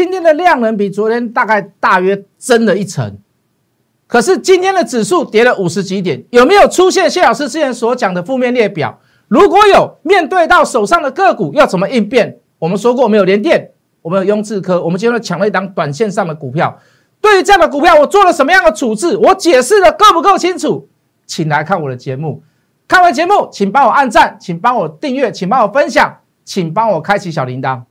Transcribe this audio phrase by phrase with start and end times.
[0.00, 3.18] 今天的量能比昨天大概大约增了一成，
[4.06, 8.98] 可是今天的指数跌了五十几点，有没有出现谢老师之前所讲的负面列表？
[9.28, 12.38] 如果有，面对到手上的个股要怎么应变？
[12.58, 16.78] 我们说过，我们有联电，我们有雍智科，我们今天抢了一档短线上的股票。
[17.20, 19.14] 对于这样的股票，我做了什么样的处置？
[19.18, 20.88] 我解释的够不够清楚？
[21.26, 22.42] 请来看我的节目。
[22.88, 27.82] 看完节目，请帮我按赞，请帮我订阅，请帮我分享，请帮我开启小铃铛。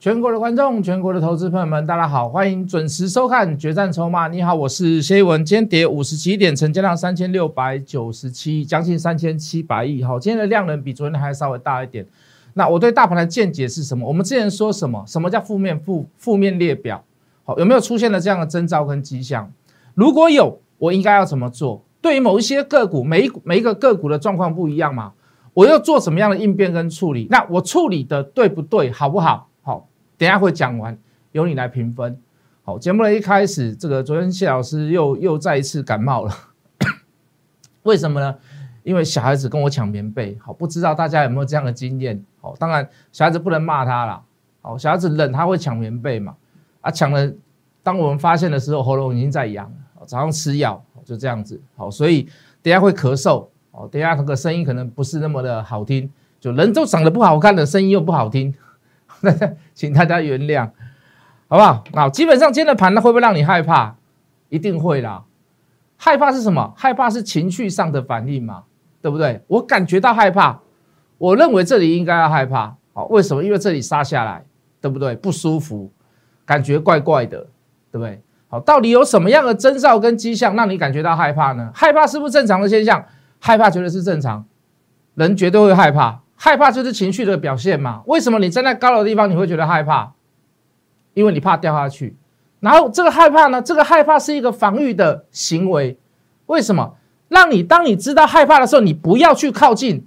[0.00, 4.28] 全国的观众，全国的投资朋友们，大家好，欢迎准时收看《决战筹码》。
[4.30, 5.44] 你好，我是谢一文。
[5.44, 10.02] 今天跌五十七点，成交量三千六百九十七，将近三千七百亿。
[10.02, 12.06] 好，今天的量能比昨天还稍微大一点。
[12.54, 14.08] 那我对大盘的见解是什么？
[14.08, 15.04] 我们之前说什么？
[15.06, 17.04] 什么叫负面负负面列表？
[17.44, 19.52] 好，有没有出现了这样的征兆跟迹象？
[19.92, 21.84] 如果有，我应该要怎么做？
[22.00, 25.12] 对于某一些个股，每一每一个个股的状况不一样嘛，
[25.52, 27.26] 我要做什么样的应变跟处理？
[27.28, 28.90] 那我处理的对不对？
[28.90, 29.49] 好不好？
[30.20, 30.98] 等下会讲完，
[31.32, 32.14] 由你来评分。
[32.62, 36.34] 好，节目的一开始，这个昨天谢老师又又再一次感冒了，
[37.84, 38.36] 为什么呢？
[38.82, 40.36] 因为小孩子跟我抢棉被。
[40.38, 42.22] 好，不知道大家有没有这样的经验？
[42.42, 44.22] 好，当然小孩子不能骂他啦。
[44.60, 46.36] 好，小孩子冷他会抢棉被嘛？
[46.82, 47.32] 啊，抢了，
[47.82, 49.72] 当我们发现的时候，喉咙已经在痒。
[50.04, 51.58] 早上吃药，就这样子。
[51.76, 52.28] 好，所以
[52.60, 53.46] 等下会咳嗽。
[53.70, 58.54] 哦，等下那个声音可能不是那么的好听，就人都长得不好看的声音又不好听。
[59.74, 60.70] 请大家原谅，
[61.48, 61.84] 好不好？
[61.94, 63.96] 好基本上今天的盘，呢，会不会让你害怕？
[64.48, 65.24] 一定会啦。
[65.96, 66.72] 害怕是什么？
[66.76, 68.64] 害怕是情绪上的反应嘛，
[69.02, 69.42] 对不对？
[69.48, 70.60] 我感觉到害怕，
[71.18, 72.76] 我认为这里应该要害怕。
[72.92, 73.44] 好，为什么？
[73.44, 74.44] 因为这里杀下来，
[74.80, 75.14] 对不对？
[75.14, 75.92] 不舒服，
[76.46, 77.38] 感觉怪怪的，
[77.92, 78.22] 对不对？
[78.48, 81.70] 好，到底有什么样的征兆跟迹象让你感觉到害怕呢？
[81.74, 83.04] 害怕是不是正常的现象？
[83.38, 84.44] 害怕绝对是正常，
[85.14, 86.20] 人绝对会害怕。
[86.42, 88.02] 害怕就是情绪的表现嘛？
[88.06, 90.14] 为什么你站在高的地方你会觉得害怕？
[91.12, 92.16] 因为你怕掉下去。
[92.60, 93.60] 然后这个害怕呢？
[93.60, 95.98] 这个害怕是一个防御的行为。
[96.46, 96.96] 为什么？
[97.28, 100.06] 让你当你知道害怕的时候，你不要去靠近，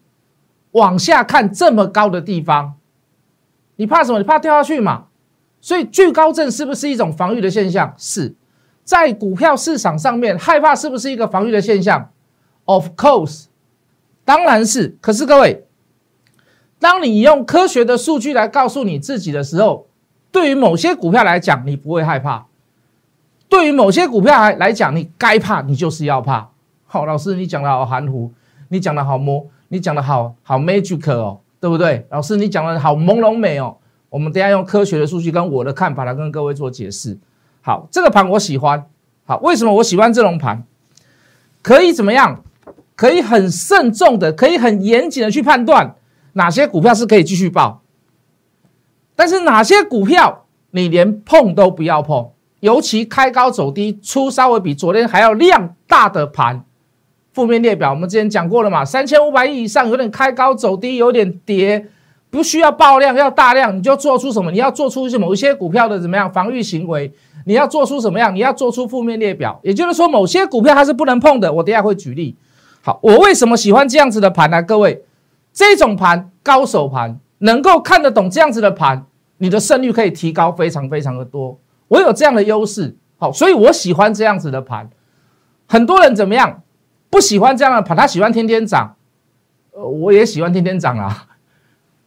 [0.71, 2.73] 往下看这么高的地方。
[3.75, 4.17] 你怕什么？
[4.17, 5.05] 你怕掉下去嘛？
[5.61, 7.93] 所以惧高症是不是一种防御的现象？
[7.95, 8.33] 是
[8.83, 12.09] 在股票市场上面，害怕是不是一个防御的现象
[12.65, 13.45] ？Of course，
[14.25, 14.97] 当然是。
[14.99, 15.67] 可是各位。
[16.83, 19.87] 当你用科学的数据来告诉你自己的时候，
[20.33, 22.47] 对于某些股票来讲，你不会害怕；
[23.47, 26.49] 对于某些股票来来讲，你该怕，你就是要怕。
[26.85, 28.33] 好，老师，你讲的好含糊，
[28.67, 32.05] 你讲的好模，你讲的好好 magic 哦，对不对？
[32.09, 33.77] 老师，你讲的好朦胧美哦。
[34.09, 37.17] 我们等下用科学的数据跟我的看法来跟各位做解释。
[37.61, 38.85] 好，这个盘我喜欢。
[39.23, 40.65] 好，为什么我喜欢这种盘？
[41.61, 42.43] 可以怎么样？
[42.97, 45.95] 可以很慎重的，可以很严谨的去判断。
[46.33, 47.81] 哪些股票是可以继续报？
[49.15, 52.31] 但是哪些股票你连碰都不要碰？
[52.59, 56.63] 尤其开高走低，出稍微比昨天还要量大的盘，
[57.33, 58.85] 负面列表我们之前讲过了嘛？
[58.85, 61.87] 三千五百亿以上，有点开高走低，有点跌，
[62.29, 64.49] 不需要爆量，要大量，你就做出什么？
[64.49, 67.13] 你要做出一些某一些股票的怎么样防御行为？
[67.45, 68.33] 你要做出什么样？
[68.33, 71.51] 你要做出负面列表，也就是说某些股票它是不能碰的。
[71.51, 72.37] 我等下会举例。
[72.81, 74.63] 好，我为什么喜欢这样子的盘呢？
[74.63, 75.03] 各位？
[75.53, 79.05] 这种盘高手盘能够看得懂这样子的盘，
[79.37, 81.59] 你的胜率可以提高非常非常的多。
[81.87, 84.89] 我有这样的优势，好，所以我喜欢这样子的盘。
[85.67, 86.63] 很多人怎么样
[87.09, 87.95] 不喜欢这样的盘？
[87.95, 88.95] 他喜欢天天涨，
[89.73, 91.27] 呃，我也喜欢天天涨啊。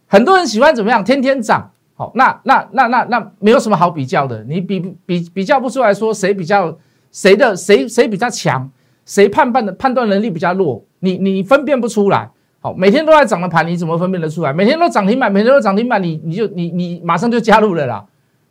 [0.07, 1.03] 很多人喜欢怎么样？
[1.03, 6.77] 天天涨，好，那那那那那没有什么好比较的，你比比比较不出来说谁比较
[7.11, 8.69] 谁的谁谁比较强，
[9.05, 12.29] 谁判断的判断能力比较弱，你你分辨不出来。
[12.59, 14.51] 好，每天都在涨的盘，你怎么分辨得出来？
[14.51, 18.05] 每天都涨停板，每天都涨停板，你你就你你马上就加入了啦，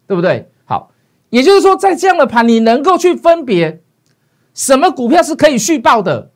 [0.06, 0.48] 对不对？
[0.64, 0.90] 好，
[1.30, 3.82] 也就是说，在这样的盘，你能够去分别
[4.54, 6.30] 什么股票是可以续报的，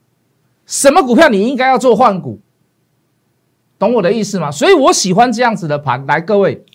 [0.65, 2.41] 什么股票你应该要做换股，
[3.79, 4.51] 懂我的意思吗？
[4.51, 6.05] 所以我喜欢这样子的盘。
[6.05, 6.65] 来，各位，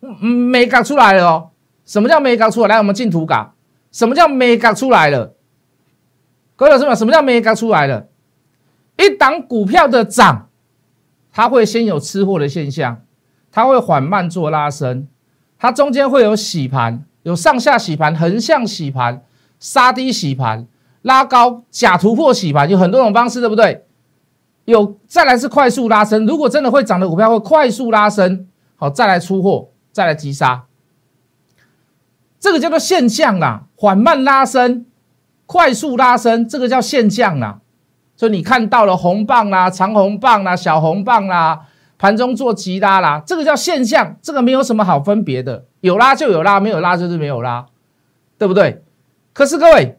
[0.00, 1.50] 嗯，美港出来了哦。
[1.84, 2.68] 什么叫美港出来？
[2.68, 3.52] 来，我们进图港。
[3.92, 5.34] 什么叫美港出来了？
[6.56, 8.06] 各位老师们，什么叫美港出来了？
[8.96, 10.48] 一档股票的涨，
[11.32, 13.02] 它会先有吃货的现象，
[13.50, 15.08] 它会缓慢做拉升，
[15.58, 19.22] 它中间会有洗盘，有上下洗盘、横向洗盘、
[19.58, 20.66] 杀低洗盘、
[21.02, 23.84] 拉高假突破洗盘，有很多种方式，对不对？
[24.66, 30.64] 有再来是快速拉升，如果真的会涨的股票会快速拉升，好再来出货，再来急杀。
[32.40, 34.86] 这个叫做现象啦，缓慢拉升、
[35.44, 37.60] 快速拉升，这个叫现象啦。
[38.16, 41.66] 所以你看到了红棒啦、长红棒啦、小红棒啦，
[41.98, 47.66] 盘中做急拉啦，这个叫现象，这个没有什么好分别的，有拉就有拉，没有拉就是没有拉，
[48.38, 48.84] 对不对？
[49.32, 49.98] 可是各位，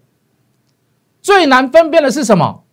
[1.21, 2.63] 最难分辨的是什么？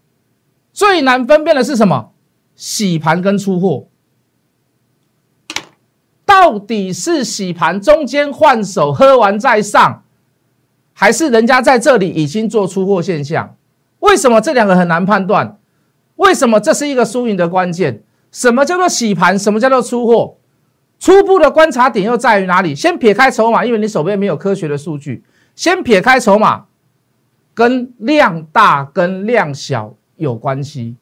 [0.73, 2.13] 最难分辨的是什么？
[2.55, 3.89] 洗盘跟出货，
[6.25, 10.05] 到底是洗盘中间换手喝完再上，
[10.93, 13.57] 还是人家在这里已经做出货现象？
[14.03, 15.59] 为什么这两个很难判断？
[16.17, 18.03] 为什么这是一个输赢的关键？
[18.31, 19.39] 什么叫做洗盘？
[19.39, 20.37] 什么叫做出货？
[20.99, 22.75] 初步的观察点又在于哪里？
[22.75, 25.25] 先撇开筹码，因为你手边没有科学的数据。
[25.55, 26.67] 先撇开筹码，
[27.55, 30.97] 跟量大跟量小有关系，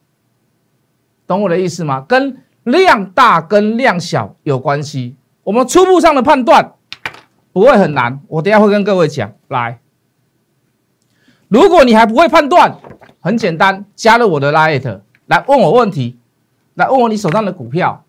[1.26, 2.04] 懂我的意思吗？
[2.08, 5.16] 跟量大跟量小有关系。
[5.44, 6.72] 我们初步上的判断
[7.52, 9.32] 不会很难，我等下会跟各位讲。
[9.48, 9.80] 来，
[11.50, 12.78] 如果你还不会判断，
[13.20, 16.16] 很简单，加入我的 Lite 来问我问题，
[16.74, 18.04] 来问我你手上的股票，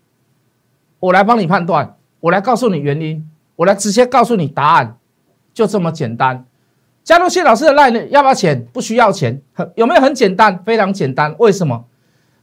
[1.00, 4.96] 我来帮你判断，我来告诉你原因，我来直接告诉你答案，
[5.56, 6.46] 就这么简单。
[7.04, 8.64] 加入谢老师的 Lite 要不要钱？
[8.72, 10.64] 不需要钱，很有没有很简单？
[10.64, 11.36] 非常简单。
[11.40, 11.86] 为什么？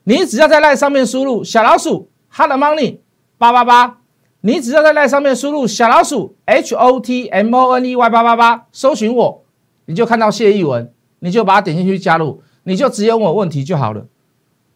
[0.03, 2.99] 你只要在 Lite 上面输入小老鼠 Hot Money
[3.39, 3.99] 八八八，
[4.41, 9.45] 你只要在 line 上面输入小老鼠 H O T M O N E Y 八八八，搜寻我，
[9.88, 12.43] 你就看到谢逸文，你就把它点进去加入。
[12.64, 14.06] 你就直接问我问题就好了，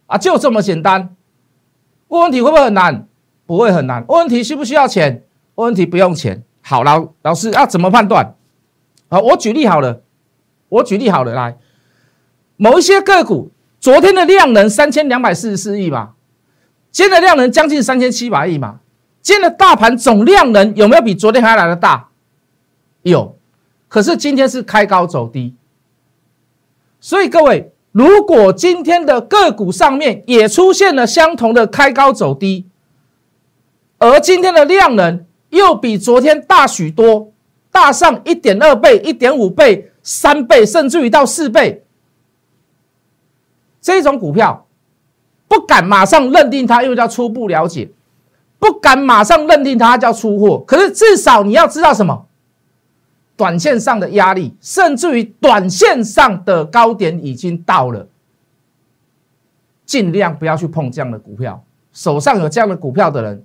[0.06, 1.14] 啊，就这么简单。
[2.08, 3.06] 问问题会不会很难？
[3.44, 4.02] 不会很难。
[4.08, 5.24] 问问题需不需要钱？
[5.56, 6.42] 问问题不用钱。
[6.62, 8.34] 好，老老师要怎么判断？
[9.10, 10.00] 好，我举例好了，
[10.70, 11.58] 我举例好了，来，
[12.56, 16.14] 某一些个股，昨天的量能三千两百四十四亿嘛，
[16.90, 18.80] 今天的量能将近三千七百亿嘛，
[19.20, 22.08] 今天的大盘总量能有没有比昨天还来的大？
[23.02, 23.36] 有，
[23.92, 25.54] 可是今天是开高走低，
[26.98, 27.70] 所以各位。
[27.90, 32.64] 如果今天的个股上面也出现了相同的开高走低，
[33.98, 37.30] 而今天的量能又比昨天大许多，
[37.70, 41.84] 大上一点二倍、一点五倍、三倍，甚至于到四倍，
[43.82, 44.66] 这种股票
[45.46, 47.90] 不敢马上认定它，因为叫初步了解，
[48.58, 50.64] 不敢马上认定它叫出货。
[50.66, 52.24] 可是至少你要知道什么？
[53.42, 58.06] 短线上的压力，甚至于短线上的高点已经到了，
[59.84, 61.64] 尽量不要去碰这样的股票。
[61.92, 63.44] 手上有这样的股票的人，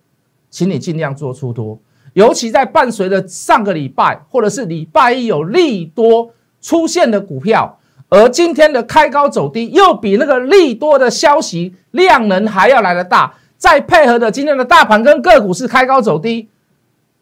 [0.51, 1.79] 请你尽量做出多。
[2.13, 7.79] 尤其在伴随着上个礼拜或者是礼拜一有利多出现的股票，
[8.09, 16.50] 而今天的开高走低又比那个利多的消息量能还要来的大，再配合着今天的大盘跟个股是开高走低，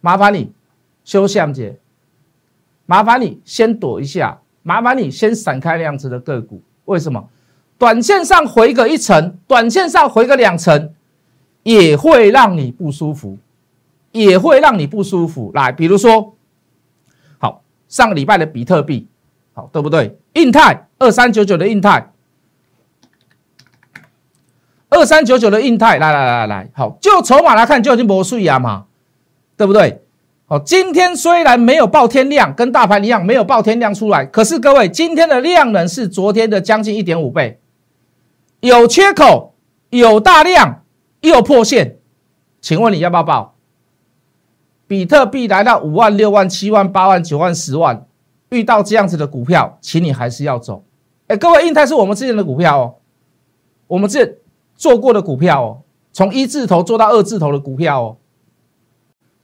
[0.02, 0.52] 麻烦你
[1.06, 1.80] 休相姐。
[2.86, 6.62] 麻烦你先躲一下，麻烦你先闪开那样子的个股。
[6.86, 7.30] 为什么？
[7.78, 10.94] 短线上回个一层，短线上回个两层，
[11.64, 13.38] 也会让你不舒服，
[14.14, 15.52] 也会让你不舒服。
[15.54, 16.36] 来，比如说，
[17.38, 19.08] 好，上个礼拜的比特币，
[19.54, 20.18] 好，对不对？
[20.36, 22.14] 印泰二三九九的印泰，
[24.88, 28.86] 二三九九的印泰，来来来来来，好，就筹码来看就已经不碎呀嘛，
[29.58, 30.05] 对不对？
[30.48, 37.60] 好，今天虽然没有爆天量，跟大盘一样没有爆天量出来，可是各位，今天的量能是昨天的将近一点五倍，
[38.60, 39.56] 有缺口，
[39.90, 40.84] 有大量，
[41.22, 41.98] 又破线，
[42.62, 43.56] 请问你要不要报？
[44.86, 48.06] 比特币来到五万、六万、七万、八万、九万、十万，
[48.50, 50.84] 遇到这样子的股票，请你还是要走。
[51.26, 52.96] 哎，各位，印泰是我们之前的股票哦，
[53.88, 54.38] 我们这
[54.76, 55.82] 做过的股票哦，
[56.14, 58.18] 从一字头做到二字头的股票哦。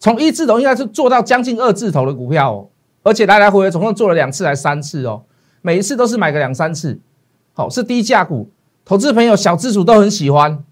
[0.01, 2.67] 从一字头应该是做到将近二字头的股票哦，
[3.03, 5.21] 而且来来回回总共做了两次来三次哦，
[5.61, 6.99] 每一次都是买个两三次，
[7.53, 8.49] 好是低价股，
[8.83, 10.63] 投资朋友小资主都很喜欢，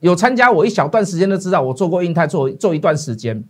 [0.00, 3.44] 有参加我一小段时间都知道我做过印泰做做一段时间，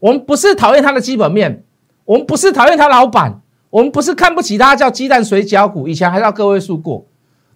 [0.00, 1.62] 我们不是讨厌它的基本面，
[2.06, 7.04] 我们不是讨厌它老板，我们不是看不起它叫鸡蛋水饺股，以前还到个位数过，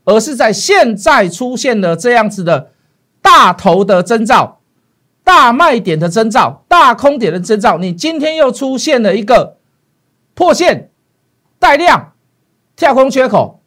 [0.05, 2.73] 而是在现在出现了这样子的
[3.23, 4.56] 大头的征兆。
[5.26, 9.56] 大卖点的征兆，大空点的征兆，你今天又出现了一个
[10.35, 10.92] 破线
[11.59, 12.12] 带量
[12.76, 13.61] 跳空缺口，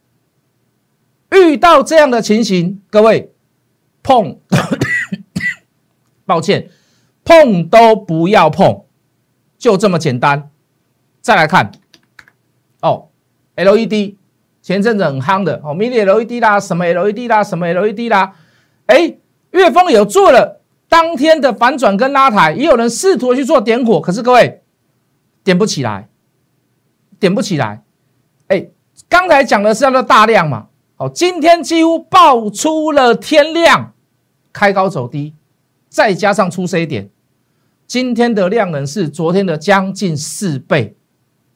[1.32, 3.34] 遇到这样的情形，各位
[4.02, 4.40] 碰，
[6.26, 6.70] 抱歉，
[7.26, 8.86] 碰都不要碰，
[9.58, 10.50] 就这么简单。
[11.20, 11.74] 再来看
[12.82, 13.10] 哦
[13.58, 14.16] ，LED
[14.62, 18.34] 前阵子很夯的哦，mini LED 啦，什么 LED 啦，什么 LED 啦，
[18.86, 19.18] 哎，
[19.52, 20.59] 岳峰有做了。
[20.90, 24.64] 当天的反转跟拉抬，也有人试图去做点火，可是各位，
[25.44, 26.10] 点不起来，
[27.20, 27.84] 点不起来。
[28.48, 28.68] 哎，
[29.08, 30.66] 刚才讲的是叫做大量嘛，
[30.96, 33.94] 好，今天几乎爆出了天量，
[34.52, 35.36] 开高走低，
[35.88, 37.10] 再加上出 C 点，
[37.86, 40.96] 今天的量能是昨天的将近四倍。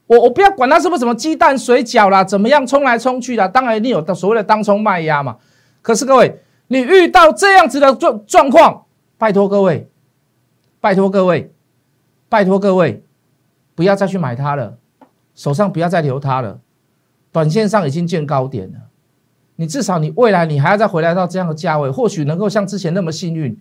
[0.06, 5.38] 我我不要管它是不是什么鸡蛋水饺啦，怎么样冲来冲去啦，当然一定有所谓的当冲卖压嘛。
[5.82, 8.86] 可是各位，你遇到这样子的状状况，
[9.24, 9.90] 拜托各位，
[10.82, 11.50] 拜托各位，
[12.28, 13.06] 拜托各位，
[13.74, 14.78] 不要再去买它了，
[15.34, 16.60] 手上不要再留它了。
[17.32, 18.80] 短线上已经见高点了，
[19.56, 23.58] 你至少你未来你还要再回来到这样的价位，或许能够像之前那么幸运，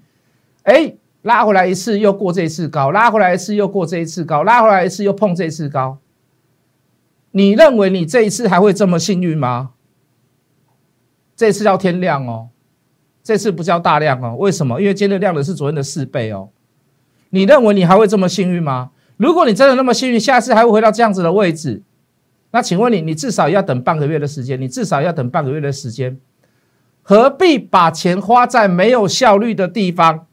[0.65, 5.99] 哎，拉回来一次又过这一次高，拉回来一次又过这一次高，拉回来一次又碰这一次高。
[7.31, 9.71] 你认为你这一次还会这么幸运吗？
[11.37, 12.49] 这次要天亮哦，
[13.23, 14.37] 这次不叫大量哦。
[14.39, 14.81] 为什么？
[14.81, 16.49] 因为今天的量的是昨天的四倍哦。
[17.31, 18.91] 你认为你还会这么幸运吗？
[19.17, 21.83] 如果你真的那么幸运，下次还会回到这样子的位置，
[22.51, 26.19] 那请问你，你至少要等半个月的时间，你至少要等半个月的时间，
[27.03, 30.27] 何必把钱花在没有效率的地方？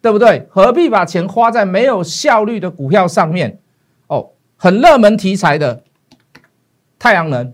[0.00, 0.46] 对不对？
[0.50, 3.58] 何必把钱花在没有效率的股票上面？
[4.06, 5.82] 哦，很热门题材的。
[6.98, 7.52] 太阳能，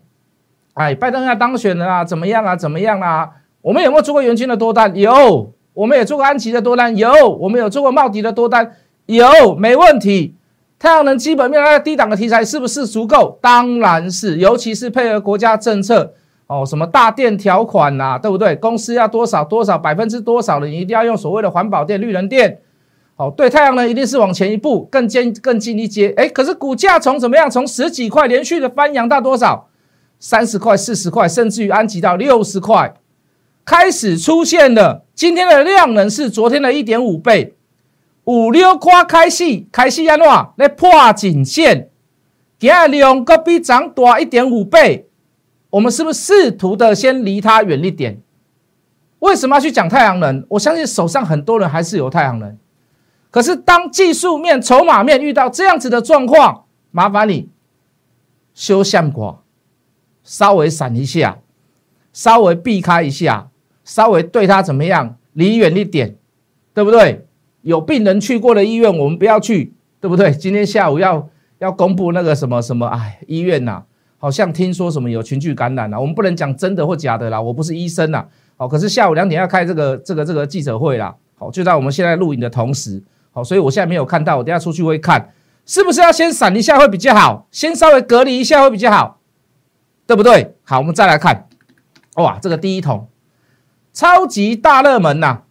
[0.75, 2.05] 哎，拜登要当选了啊？
[2.05, 2.57] 怎么样啊？
[2.57, 3.31] 怎么样啊？
[3.63, 4.95] 我们有没有做过元军的多单？
[4.97, 8.77] 有，我们也做过安琪的多单，有，我们有做过茂迪的多单，
[9.07, 10.35] 有，没问题。
[10.79, 13.39] 太阳能基本面那低档的题材是不是足够？
[13.43, 16.15] 当然是，尤其是配合国家政策
[16.47, 18.57] 哦，什么大电条款呐，对不对？
[18.57, 22.61] 公司要多少多少百分之多少的，你一定要用所谓的环保电、绿能电。
[23.17, 26.15] 哦，对，太阳能一定是往前一步，更尖、更近一阶。
[26.17, 27.51] 哎，可是股价从怎么样？
[27.51, 29.69] 从十几块连续的翻扬到多少？
[30.19, 32.95] 三十块、四十块，甚至于安吉到六十块，
[33.71, 35.05] 开始出现了。
[35.15, 37.55] 今天的量能是昨天的一点五倍，
[38.25, 41.89] 五六块开戏，开戏安怎来破颈线？
[42.59, 45.07] 今日量个比涨大一点五倍，
[45.71, 48.21] 我们是不是试图的先离它远一点？
[49.21, 50.45] 为什么要去讲太阳能？
[50.49, 52.59] 我相信手上很多人还是有太阳能。
[53.31, 57.49] 可是，当技术面、筹码面遇到这样子的状况，麻烦你
[58.53, 59.45] 修相果，
[60.25, 61.39] 稍微闪一下，
[62.13, 63.47] 稍微避开一下，
[63.91, 66.15] 稍微对他怎么样，离远一点，
[66.73, 67.27] 对不对？
[67.63, 70.31] 有病人去过的医院，我们不要去，对不对？
[70.31, 71.29] 今天下午要
[71.59, 73.83] 要公布那个什么什么，哎，医院呐，
[74.17, 78.25] 好像听说什么有群聚感染了，我们不能讲真的或假的啦，我不是医生呐，
[78.57, 83.03] 好，可是下午两点要开这个这个这个记者会啦，好，就在我们现在录影的同时。
[83.33, 85.33] 好，所以我现在没有看到，我等下出去会看，
[85.67, 87.49] 是不是要先闪一下会比较好？
[87.51, 89.19] 先稍微隔离一下会比较好，
[90.07, 90.55] 对不对？
[90.63, 91.49] 好，我们再来看，
[92.15, 93.09] 哇，这个第一桶
[93.93, 95.43] 超级大热门呐，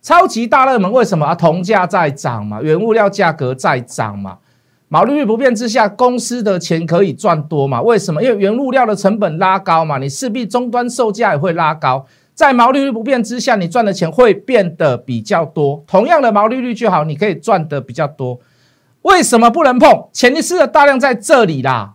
[0.00, 1.34] 超级大热门，为什么啊？
[1.34, 4.38] 铜价在涨嘛，原物料价格在涨嘛，
[4.88, 7.82] 毛利率不变之下，公司的钱可以赚多嘛？
[7.82, 8.22] 为什么？
[8.22, 12.06] 因为原物料的成本拉高嘛，你势必终端售价也会拉高。
[12.34, 15.82] 在毛利率不变之下，你赚的钱会变得比较多。
[15.88, 18.38] 同样的毛利率就好，你可以赚的比较多。
[19.02, 20.08] 为什么不能碰？
[20.12, 21.94] 前一次的大量在这里啦，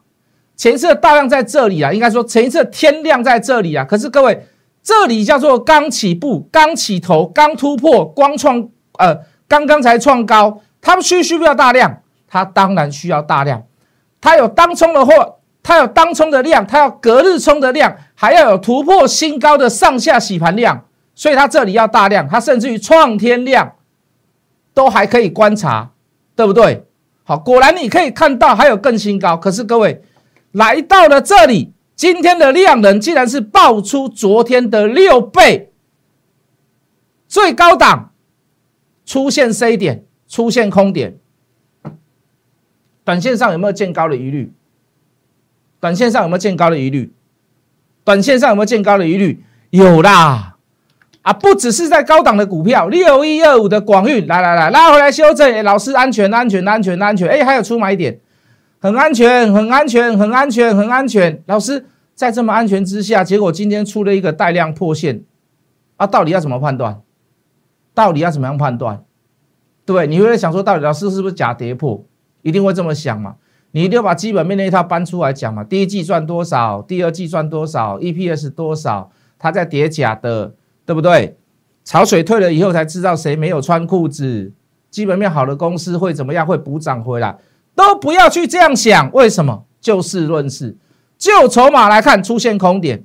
[0.58, 3.86] 前一次的大量在这里啊，应该说前一次的天量在这里啊。
[3.86, 4.46] 可是各位，
[4.84, 8.68] 这里叫做刚起步、刚起头、刚突破、光创
[9.00, 12.02] 呃，刚刚才创高，它需需不需要大量？
[12.28, 13.64] 它当然需要大量。
[14.22, 15.40] 它有当冲的货。
[15.66, 20.84] 它有当冲的量，它要隔日冲的量，还要有突破新高的上下洗盘量，
[21.16, 23.76] 所以它这里要大量，它甚至于创天量
[24.74, 25.92] 都还可以观察，
[26.36, 26.86] 对不对？
[27.24, 30.04] 好，果然你可以看到还有更新高，可是各位
[30.52, 35.72] 来到了这里，今天的量能竟然是爆出昨天的六倍，
[37.28, 38.12] 最高档
[39.06, 41.18] 出现 C 点，出现空点，
[43.04, 44.52] 短线上有没有见高的疑虑？
[45.80, 47.14] 短线上有没有见高的疑虑？
[48.04, 49.44] 短线上有没有见高的疑虑？
[49.70, 50.56] 有啦，
[51.22, 58.20] 啊，不只是在高档的股票，六一二五的广运，来来来，拉回来修正，老师安全安全安全安全，哎，还有出买点，
[58.84, 61.42] 很安全很安全很安全很安全。
[61.46, 65.24] 老师在这么安全之下，结果今天出了一个带量破线，
[65.96, 67.02] 啊，到底要怎么判断？
[67.94, 69.06] 到底要怎么样判断？
[69.86, 72.04] 对，你会想说，到底老师是不是假跌破？
[72.42, 73.36] 一定会这么想嘛？
[73.72, 75.64] 你一定要把基本面那一套搬出来讲嘛？
[75.64, 76.82] 第一季赚多少？
[76.82, 79.10] 第二季赚多少？EPS 多少？
[79.40, 81.38] 它在叠假的，对不对？
[81.86, 84.52] 潮水退了以后才知道谁没有穿裤子。
[84.92, 86.46] 基本面好的公司会怎么样？
[86.46, 87.38] 会补涨回来？
[87.76, 89.12] 都不要去这样想。
[89.14, 89.66] 为什么？
[89.82, 90.78] 就事论事，
[91.18, 93.04] 就筹码来看出现空点。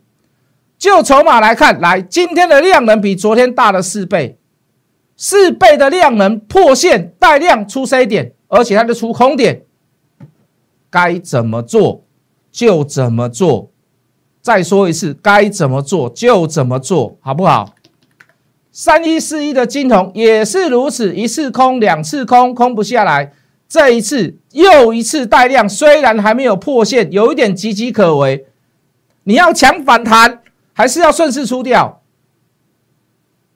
[0.78, 4.38] 就筹码来看，来今天的量能比昨天大了四倍，
[5.16, 9.62] 四倍的量能破线带量出 C 点，而且它就出空点。
[10.88, 12.04] 该怎么做
[12.52, 13.72] 就怎么做。
[14.40, 17.74] 再说一次，该怎么做就怎么做，好不好？
[18.70, 23.32] 三一四一的金铜也是如此，一次空，两次空，空不下来。
[23.68, 28.46] 这一次又一次带量，虽然还没有破线，有一点岌岌可危。
[29.24, 30.40] 你要抢反弹，
[30.72, 32.00] 还是要顺势出掉？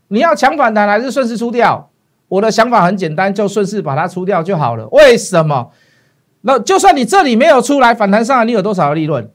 [0.08, 1.90] 你要抢反弹还是顺势出掉？
[2.28, 4.86] 我的想法很简单，就顺势把它出掉就好了。
[4.88, 5.70] 为什么？
[6.42, 9.30] 那就算你这里没有出来反弹上来，你有多少的利润？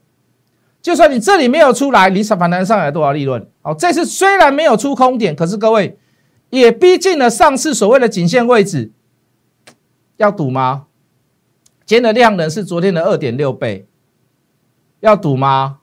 [0.80, 3.44] 就算你这里没有出来，你反弹上来多少利润？
[3.62, 5.98] 好，这次虽然没有出空点，可是各位
[6.50, 8.92] 也逼近了上次所谓的颈线位置，
[10.18, 10.84] 要赌吗？
[11.86, 13.86] 今天的量能是昨天的二点六倍，
[15.00, 15.78] 要赌吗？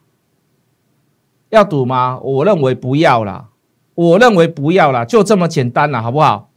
[1.50, 2.20] 要赌吗？
[2.22, 3.48] 我认为不要啦。
[3.96, 6.50] 我认为不要啦，就这么简单啦，好不好？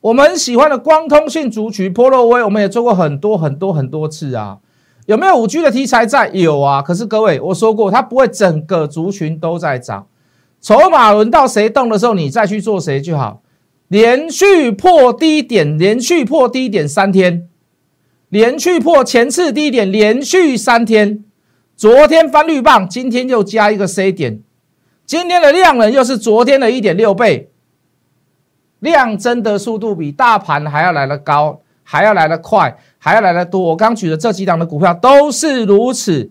[0.00, 4.58] 我们喜欢的光通讯族群波洛威，我们也做过很多很多很多次啊。
[5.06, 6.28] 有没有五 G 的题材在？
[6.30, 6.82] 有啊。
[6.82, 10.08] 可是各位，我说过，它不会整个族群都在涨。
[10.60, 13.42] 筹码轮到谁动的时候，你再去做谁就好。
[13.88, 17.48] 连续破低点，连续破低点三天，
[18.28, 21.24] 连续破前次低点，连续三天。
[21.74, 24.42] 昨天翻绿棒，今天又加一个 C 点。
[25.06, 27.50] 今天的量能又是昨天的一点六倍，
[28.80, 33.60] 量增的速度比大盘还要来得高，还要来得快，还要来得多。
[33.60, 36.30] 我刚举的这几档的股票都是如此，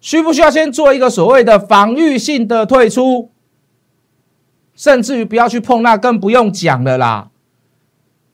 [0.00, 3.30] 需不需要先做一个所谓的防御性的退出？
[4.78, 7.30] 甚至于不要去碰，那更不用讲了啦，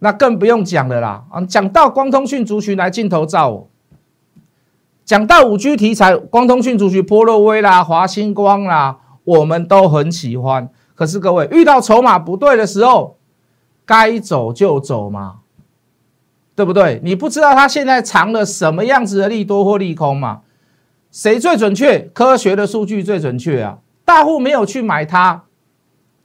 [0.00, 1.24] 那更不用讲了啦。
[1.30, 3.68] 啊，讲到光通讯族群来镜头照我，
[5.06, 8.98] 讲到五 G 题材，光通讯族群，波洛威啦，华星光啦。
[9.24, 13.16] 我们都很喜欢，可是各位遇到筹码不对的时候，
[13.86, 15.36] 该走就走嘛，
[16.54, 17.00] 对不对？
[17.02, 20.42] 你不知道它现在藏了什么样子的利多或利空嘛？
[21.10, 22.00] 谁最准确？
[22.12, 23.78] 科学的数据最准确啊！
[24.04, 25.44] 大户没有去买它，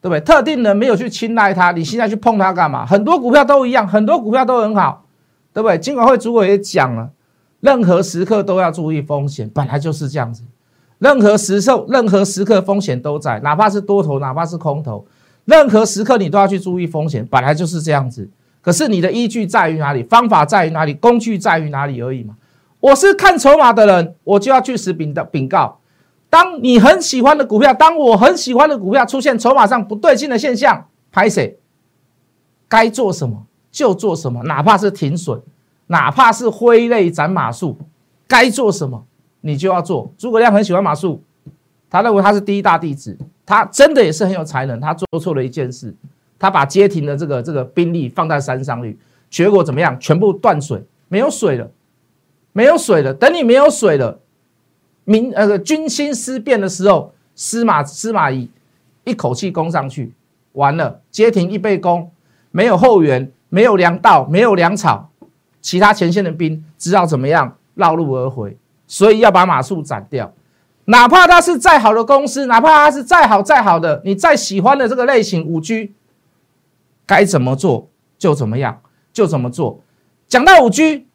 [0.02, 0.20] 对不对？
[0.22, 2.86] 特定人没有去青睐它，你现在去碰它干嘛？
[2.86, 5.06] 很多股票都一样，很多股票都很好，
[5.54, 5.78] 对不对？
[5.78, 7.10] 金管会主委也讲了，
[7.60, 10.44] 任何时刻都要注意风险，本来就是这样子。
[11.00, 15.06] 任何时受任何时刻风险都在，哪怕是多头，哪怕是空头，
[15.46, 18.30] 任何时刻你都要去注意风险，本来就是这样子。
[18.62, 20.04] 可是你的依据在于哪里？
[20.04, 20.94] 方法在于哪里？
[20.94, 22.36] 工具在于哪里而已嘛。
[22.82, 25.79] 我是看筹码的人，我就要去实禀的禀告。
[26.30, 31.58] 当你很喜欢的股票，当我很喜欢的股票出现筹码上不对劲的现象，拍谁？
[32.68, 35.42] 该做什么就做什么，哪怕是停损，
[35.88, 37.76] 哪怕是挥泪斩马谡，
[38.28, 39.06] 该做什么？
[39.42, 40.14] 你就要做。
[40.18, 41.18] 诸葛亮很喜欢马谡，
[41.90, 44.80] 他认为他是第一大弟子，他真的也是很有才能。
[44.80, 45.96] 他做错了一件事，
[46.38, 49.00] 他把街亭的这个这个兵力放在山上去，
[49.32, 50.00] 结果怎么样？
[50.00, 51.72] 全部断水，没有水了，
[52.54, 53.14] 没有水了。
[53.14, 54.20] 等你没有水了，
[55.10, 58.48] 民呃军心思变的时候，司马司马懿
[59.06, 60.14] 一口气攻上去，
[60.52, 62.12] 完了，街亭一被攻，
[62.52, 65.10] 没有后援，没有粮道，没有粮草，
[65.62, 68.56] 其他前线的兵知道怎么样绕路而回。
[68.86, 70.32] 所以要把马谡斩掉，
[70.86, 75.94] 哪怕他是再好的公司，哪怕他是再好再好的，你再喜欢的这个类型五 G，
[77.08, 78.80] 该怎么做就怎么样，
[79.12, 79.82] 就怎么做。
[80.28, 81.08] 讲到五 G，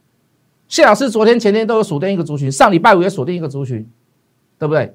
[0.75, 3.89] 谢老师昨天前天都有锁定一个族群，上礼拜五也锁定一个族群，
[4.59, 4.93] 对不对？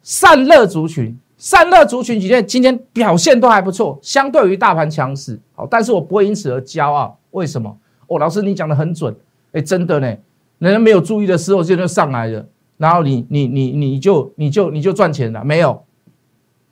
[0.00, 5.38] 散热族群，散热族群今天今天表现都还不错，相对于大盘强势。
[5.54, 7.76] 好，但是我不会因此而骄傲，为什么？
[8.06, 9.14] 哦，老师你讲的很准，
[9.52, 10.16] 哎，真的呢。
[10.60, 15.44] 人家没有注意的时候，就就上来了，然后你你你你就你就你就赚钱了？
[15.44, 15.84] 没有，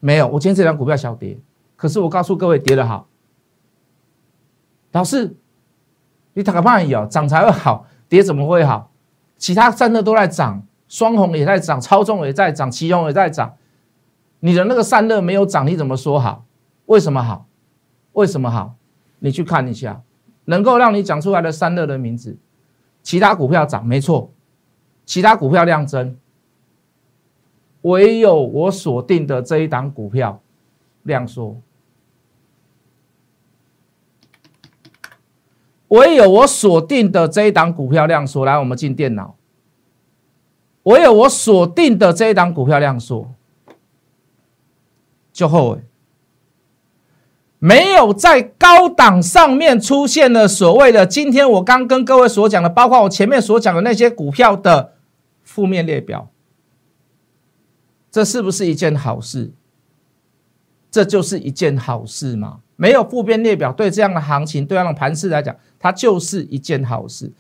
[0.01, 0.27] 没有。
[0.29, 1.37] 我今天这张股票小跌，
[1.77, 3.07] 可是我告诉各位，跌的好。
[4.93, 5.37] 老师，
[6.33, 8.91] 你打个半眼涨才会好，跌怎么会好？
[9.37, 13.55] 其他三热都在涨，双红也在涨，超重也在涨，奇红也在涨。
[14.41, 16.45] 你的那个散热没有涨，你怎么说好？
[16.87, 17.47] 为什么好？
[18.13, 18.75] 为什么好？
[19.19, 20.03] 你去看一下，
[20.45, 22.37] 能够让你讲出来的散热的名字。
[23.03, 24.31] 其他股票涨没错，
[25.05, 26.17] 其他股票量增，
[27.83, 30.41] 唯有我锁定的这一档股票
[31.03, 31.57] 量缩，
[35.89, 38.45] 唯有我锁定的这一档股票量缩。
[38.45, 39.37] 来，我们进电脑，
[40.83, 43.31] 唯有我锁定的这一档股票量缩，
[45.33, 45.83] 就后悔。
[47.59, 54.93] 没有在高档上面出现了所谓的今天我刚跟各位所讲的，包括我前面所讲的那些股票的
[55.43, 56.29] 负面列表，
[58.11, 59.53] 这是不是一件好事？
[60.91, 62.61] 这就是一件好事吗？
[62.77, 67.33] 没有负面列表，对这样的行情，对这样的盘势来讲，它就是一件好事。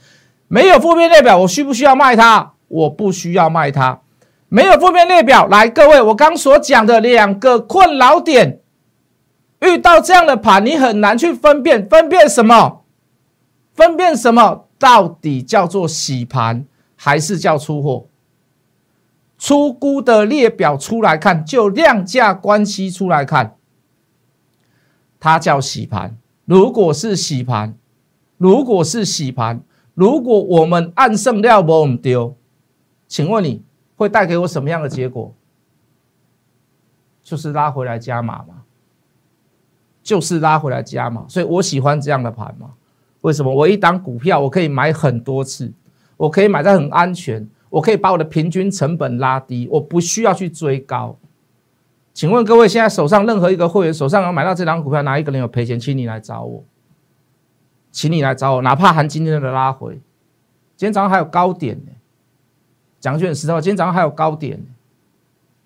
[0.48, 2.52] 没有负面列表，我需不需要卖它？
[2.68, 4.00] 我不需要卖它。
[4.48, 8.60] 没有负面列表，来，各位，我刚所讲的两个困扰点，
[9.60, 12.84] 遇到这样的盘，你很难去分辨，分辨什么？
[13.74, 14.68] 分辨什么？
[14.78, 18.06] 到底叫做洗盘，还是叫出货？
[19.36, 23.55] 出估的列表出来看，就量价关系出来看，
[25.18, 26.16] 它叫洗盘。
[26.44, 27.74] 如果是洗盘，
[28.38, 29.60] 如果是洗盘，
[29.94, 32.36] 如果我们按剩料不丢，
[33.08, 33.62] 请问你
[33.96, 35.34] 会带给我什么样的结果？
[37.22, 38.62] 就是拉回来加码嘛，
[40.02, 41.24] 就是拉回来加码。
[41.28, 42.74] 所以我喜欢这样的盘嘛。
[43.22, 43.52] 为什么？
[43.52, 45.72] 我一档股票我可以买很多次，
[46.16, 47.48] 我可以买在很安全。
[47.68, 51.18] 我可以把我的平均成本拉低，我不需要去追高。
[52.16, 56.64] 请问各位，现在手上任何一个会员手上有买到这张股票，哪一个人有赔钱，请你来找我，
[57.92, 60.00] 请你来找我，哪怕含今天的拉回，
[60.76, 61.92] 今天早上还有高点呢。
[63.00, 64.58] 讲句很实话，今天早上还有高点，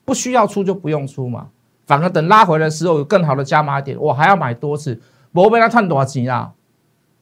[0.05, 1.51] 不需要出就不用出嘛，
[1.87, 6.51] 反而等拉回的时候有更好的加码点，我还要买多次，我被他赚多少钱啊？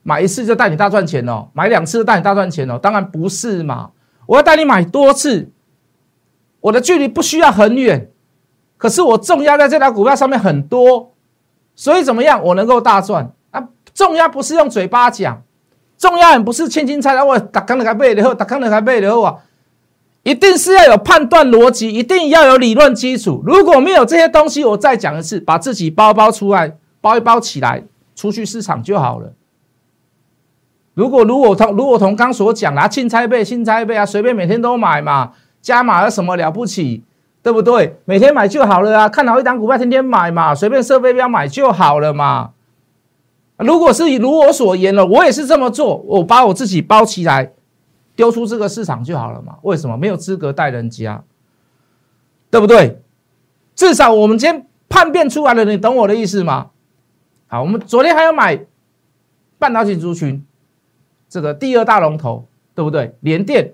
[0.01, 2.79] 买一次就带你大赚钱哦，买两次就带你大赚钱哦？
[2.79, 3.91] 当然不是嘛。
[4.25, 5.51] 我要带你买多次，
[6.61, 8.08] 我的距离不需要很远，
[8.79, 11.11] 可是我重压在这条股票上面很多，
[11.75, 12.41] 所以怎么样？
[12.41, 13.67] 我能够大赚啊！
[13.93, 15.43] 重压不是用嘴巴讲，
[15.97, 17.25] 重压也不是轻轻猜的。
[17.25, 19.35] 我打康的开背的后，打康的开背的后啊，
[20.23, 23.43] 一定是要有判断逻辑，一定要有理论基础。
[23.45, 27.83] 如果没有这些东西，我再讲一次，把自己包包出来，包一包起来，
[28.15, 29.33] 出去市场就好了。
[30.93, 37.03] 如果如果同如果同刚所讲啊，轻拆背，轻拆背啊，随便每天都买嘛，加码有什么了不起，
[37.41, 37.97] 对不对？
[38.05, 42.51] 每天买就好了啊，看好一档股票天天买嘛，随便设备标买就好了嘛。
[43.57, 47.51] 如果是如我所言了，我也是这么做，我把我自己包起来，
[48.15, 49.57] 丢出这个市场就好了嘛。
[49.63, 51.23] 为什么没有资格带人家？
[52.49, 53.01] 对不对？
[53.75, 56.71] 至少我们今天叛变出来了，你懂我的意思吗？
[57.47, 58.65] 好，我们昨天还要买
[59.57, 60.45] 半导体族群。
[61.29, 63.15] 这个第二大龙头，对不对？
[63.19, 63.73] 联电，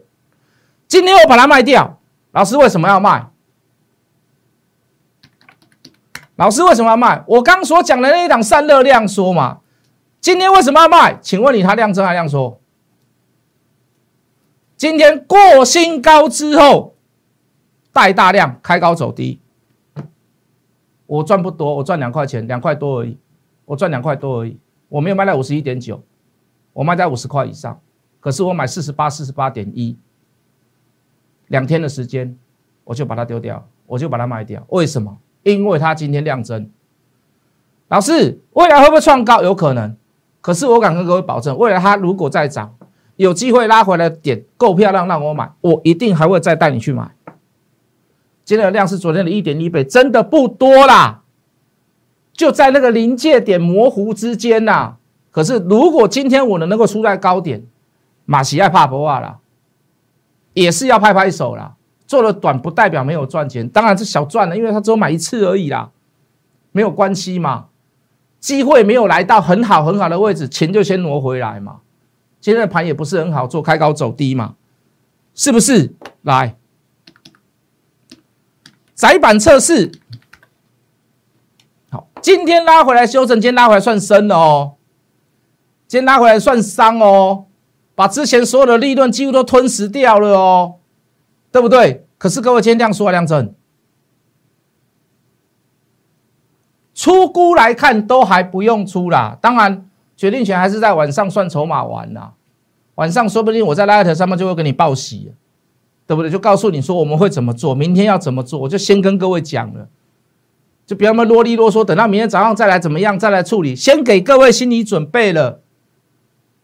[0.88, 2.00] 今天我把它卖掉。
[2.32, 3.30] 老师为什么要卖？
[6.36, 7.24] 老师为什么要卖？
[7.28, 9.62] 我刚所讲的那一档散热量缩嘛，
[10.20, 11.18] 今天为什么要卖？
[11.22, 12.60] 请问你它量增还量缩？
[14.76, 16.96] 今天过新高之后
[17.94, 19.40] 带大量开高走低，
[21.06, 23.18] 我赚不多，我赚两块钱，两块多而已，
[23.64, 26.04] 我赚两块多而已，我没有卖到五十一点九。
[26.74, 27.80] 我卖在五十块以上，
[28.20, 29.98] 可是我买四十八、四十八点一，
[31.48, 32.38] 两天的时间
[32.84, 34.62] 我就把它丢掉，我就把它卖掉。
[34.68, 35.18] 为什么？
[35.46, 36.70] 因为它今天量增。
[37.88, 39.44] 老师，未来会不会创高？
[39.44, 39.96] 有可能。
[40.42, 42.76] 可是我敢跟各位保证，未来它如果再涨，
[43.16, 47.12] 有机会拉回来点够漂亮，让我买，我一定还会再带你去买。
[48.44, 51.22] 今天的量是昨天的一点一倍，真的不多啦，
[52.34, 54.98] 就在那个临界点模糊之间呐。
[55.30, 57.64] 可是，如果今天我能能够出在高点，
[58.26, 59.38] 马喜爱怕不怕啦，
[60.54, 61.76] 也是要拍拍手啦。
[62.08, 65.92] 做了短不代表没有赚钱，当然是小赚了，因为他只有买一次而已啦，
[66.72, 67.68] 没有关系嘛。
[68.40, 71.78] 机会没有来到很好很好的位置，钱就先挪回来嘛。
[72.40, 74.54] 今天的盘也不是很好做，开高走低嘛，
[75.34, 75.96] 是不是？
[76.22, 76.56] 来，
[78.94, 79.92] 窄板测试，
[81.90, 84.76] 好，今天拉回来修正，今天拉回来算深了哦。
[85.88, 87.46] 今天拉回来算伤哦，
[87.96, 90.76] 把之前所有的利润几乎都吞噬掉了哦，
[91.56, 92.06] 对不对？
[92.18, 93.54] 可是各位今天量缩还量增，
[96.94, 99.38] 出估来看都还不用出啦。
[99.40, 102.34] 当然，决定权还是在晚上算筹码完啦。
[102.96, 105.32] 晚上说不定我在拉一条上面就会给你报喜，
[106.06, 106.30] 对不对？
[106.30, 109.88] 就告诉你说我们会怎么做，明天要怎么做，我就先跟各位讲了，
[110.86, 115.62] 就不要那么啰里啰嗦，等到明天早上再来怎么样再来处理，先给各位心理准备了。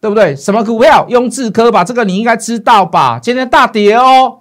[0.02, 0.36] 对不对？
[0.36, 1.06] 什么股票？
[1.08, 3.20] 雍智科吧，这个你应该知道吧？
[3.22, 4.41] 今天大跌哦，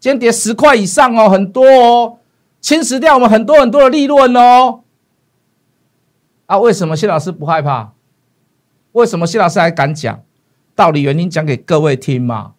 [0.00, 2.18] 今天跌十块以上哦，很多哦，
[2.60, 4.80] 侵蚀掉我们很多很多的利润哦。
[6.46, 7.92] 啊，为什么谢老师不害怕？
[8.92, 10.20] 为什么谢老师还敢讲
[10.74, 12.52] 道理原因讲给各位听嘛？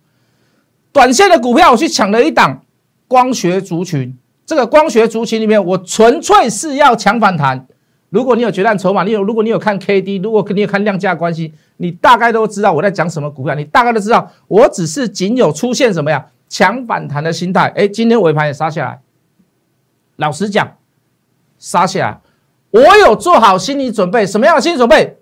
[0.91, 2.63] 短线的股票我去抢了一档
[3.07, 7.67] 光学族群，这个光学族群里面，我纯粹是要抢反弹。
[8.09, 17.67] 如果你有决战筹码，你有如果你有看 K D，如果你有看量价关系，你大概都知道我在讲什么股票，你大概都知道，我只是仅有出现什么呀强反弹的心态。
[17.75, 19.01] 哎，今天尾盘也杀下来，
[20.17, 20.75] 老实讲，
[21.57, 22.21] 杀下来，
[22.71, 25.17] 我有做好心理准备，什么样的心理准备？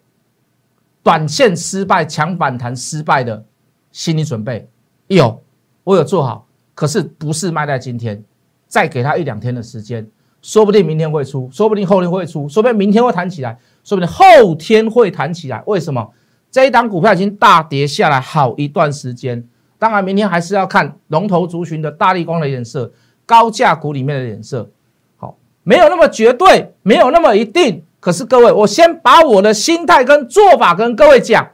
[1.03, 3.45] 短线失败，强反弹失败的
[3.91, 4.67] 心理准备？
[5.07, 5.43] 有，
[5.83, 8.23] 我有做好，可是不是卖在今天，
[8.67, 10.05] 再给他一两天的时间，
[10.41, 15.63] 说不定明天会出，说不定后天会出，说不定明天会弹起来，说不定后天会弹起来。
[15.65, 16.11] 为什么？
[16.49, 19.45] 这一档股票已经大跌下来好一段时间，
[19.79, 22.91] 当然明天还是要看龙头族群的大力光的颜色，
[23.25, 24.69] 高价股里面的颜色。
[25.17, 27.83] 好，没有那么绝对，没有那么一定。
[27.99, 31.49] 可是各位，我先把我的心态跟做法跟各位讲，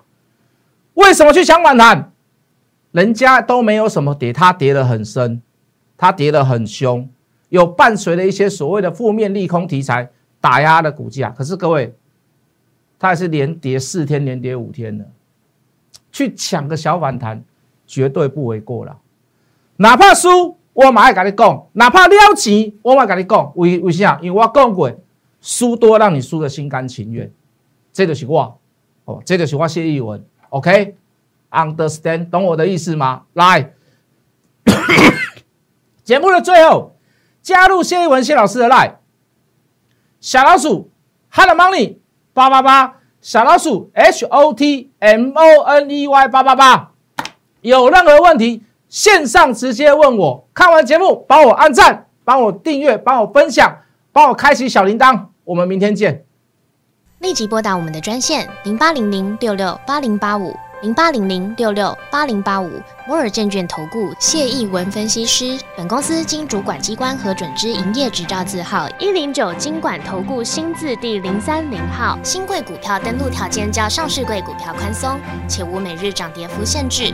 [0.94, 2.12] 为什么去抢反弹？
[2.92, 5.42] 人家都没有什么跌，它跌得很深，
[5.98, 7.10] 它跌得很凶，
[7.50, 11.32] 有伴随了一些所谓的负面利空题材打压的股价。
[11.32, 11.96] 可是各位，
[13.00, 15.10] 它还是连跌四天，连跌五天的，
[16.12, 17.44] 去抢个小反弹，
[17.86, 18.98] 绝对不为过了。
[19.78, 23.52] 哪怕输，我马上跟你讲；哪怕撩钱，我马上跟你讲。
[23.56, 24.20] 为为啥？
[24.22, 24.92] 因为我讲过，
[25.42, 27.32] 输多让你输的心甘情愿，
[27.92, 28.60] 这就是我，
[29.06, 30.96] 哦，这就是我谢义文，OK。
[31.52, 33.26] Understand，懂我的意思吗？
[33.34, 33.74] 来，
[36.04, 36.96] 节目的最后，
[37.44, 38.96] 加入谢一文谢老师的 Line，
[40.20, 40.90] 小老鼠
[41.30, 41.98] h o Money
[42.34, 46.93] 八八八，小老鼠 H O T M O N E Y 八八八，
[47.64, 50.46] 有任何问题，线上直接问我。
[50.54, 53.78] 看完节目，帮我按赞，帮我订阅，帮我分享，
[54.12, 55.28] 帮我开启小铃铛。
[55.46, 56.26] 我们明天见。
[57.20, 60.54] 立即拨打我们的专线零八零零六六八零八五。
[60.82, 62.70] 零八零零六六八零八五
[63.08, 72.20] 摩尔证券投顾谢义文分析师，本公司经主管机关核准之营业执照字号一零九经管投顾新字第零三零号。
[72.22, 77.14] 新贵股票登录条件较上市贵股票宽松，且无每日涨跌幅限制。